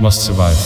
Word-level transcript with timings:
must 0.00 0.24
survive. 0.24 0.56